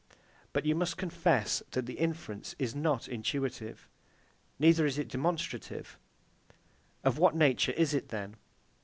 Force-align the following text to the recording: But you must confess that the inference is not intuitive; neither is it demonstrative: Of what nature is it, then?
But 0.51 0.65
you 0.65 0.73
must 0.73 0.97
confess 0.97 1.61
that 1.73 1.85
the 1.85 1.99
inference 1.99 2.55
is 2.57 2.73
not 2.73 3.07
intuitive; 3.07 3.87
neither 4.57 4.83
is 4.87 4.97
it 4.97 5.07
demonstrative: 5.09 5.95
Of 7.03 7.19
what 7.19 7.35
nature 7.35 7.73
is 7.73 7.93
it, 7.93 8.07
then? 8.09 8.37